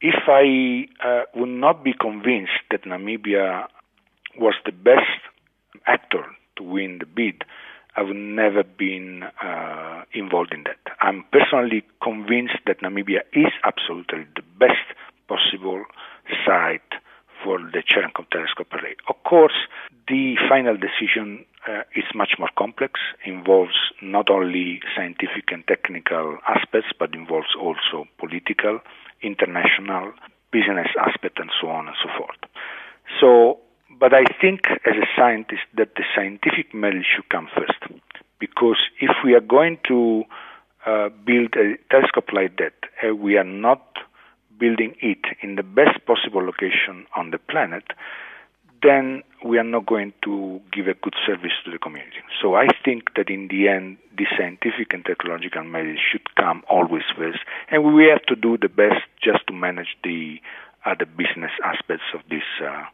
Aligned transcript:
if 0.00 0.14
I 0.28 0.88
uh, 1.06 1.22
would 1.34 1.48
not 1.48 1.82
be 1.82 1.92
convinced 1.92 2.52
that 2.70 2.84
Namibia 2.84 3.66
was 4.38 4.54
the 4.64 4.72
best 4.72 5.20
actor 5.86 6.24
to 6.56 6.62
win 6.62 6.98
the 6.98 7.06
bid, 7.06 7.44
I 7.96 8.02
would 8.02 8.16
never 8.16 8.62
been 8.62 9.24
uh, 9.42 10.02
involved 10.14 10.52
in 10.54 10.64
that. 10.64 10.78
I'm 11.00 11.24
personally 11.32 11.82
convinced 12.02 12.58
that 12.66 12.80
Namibia 12.80 13.22
is 13.32 13.52
absolutely 13.64 14.26
the 14.36 14.42
best 14.58 14.86
possible 15.26 15.84
site 16.46 16.92
for 17.42 17.58
the 17.58 17.82
Cherenkov 17.82 18.30
telescope 18.30 18.72
array. 18.72 18.96
Of 19.08 19.16
course, 19.24 19.66
the 20.06 20.36
final 20.48 20.76
decision 20.76 21.44
uh, 21.68 21.77
much 22.22 22.32
more 22.38 22.50
complex, 22.58 22.92
involves 23.24 23.78
not 24.02 24.28
only 24.28 24.80
scientific 24.94 25.46
and 25.54 25.62
technical 25.66 26.38
aspects, 26.46 26.90
but 26.98 27.14
involves 27.14 27.54
also 27.58 28.06
political, 28.18 28.80
international, 29.22 30.12
business 30.50 30.88
aspect, 30.98 31.38
and 31.38 31.50
so 31.60 31.68
on 31.68 31.86
and 31.86 31.96
so 32.02 32.08
forth. 32.18 32.40
So, 33.20 33.60
but 34.02 34.12
I 34.12 34.24
think 34.40 34.60
as 34.90 34.96
a 34.96 35.08
scientist 35.16 35.62
that 35.76 35.94
the 35.94 36.04
scientific 36.14 36.74
merit 36.74 37.06
should 37.14 37.28
come 37.28 37.48
first, 37.56 37.80
because 38.38 38.80
if 39.00 39.12
we 39.24 39.34
are 39.34 39.46
going 39.56 39.78
to 39.88 40.24
uh, 40.86 41.08
build 41.24 41.54
a 41.56 41.76
telescope 41.90 42.30
like 42.32 42.56
that, 42.58 42.74
uh, 43.02 43.14
we 43.14 43.36
are 43.36 43.50
not 43.68 43.82
building 44.58 44.94
it 45.00 45.24
in 45.42 45.56
the 45.56 45.62
best 45.62 46.04
possible 46.06 46.44
location 46.44 47.06
on 47.16 47.30
the 47.30 47.38
planet, 47.38 47.84
then 48.82 49.22
we 49.44 49.58
are 49.58 49.64
not 49.64 49.86
going 49.86 50.12
to 50.24 50.60
give 50.72 50.88
a 50.88 50.94
good 50.94 51.14
service 51.26 51.52
to 51.64 51.70
the 51.70 51.78
community. 51.78 52.18
So 52.42 52.54
I 52.54 52.66
think 52.84 53.14
that 53.16 53.30
in 53.30 53.48
the 53.48 53.68
end, 53.68 53.98
the 54.16 54.26
scientific 54.36 54.92
and 54.92 55.04
technological 55.04 55.64
merit 55.64 55.98
should 56.10 56.34
come 56.34 56.62
always 56.68 57.04
first, 57.16 57.38
and 57.70 57.94
we 57.94 58.06
have 58.06 58.24
to 58.26 58.36
do 58.36 58.58
the 58.58 58.68
best 58.68 59.04
just 59.22 59.46
to 59.46 59.52
manage 59.52 59.96
the 60.02 60.40
other 60.84 61.06
business 61.06 61.52
aspects 61.64 62.06
of 62.14 62.20
this 62.30 62.42
uh, 62.64 62.84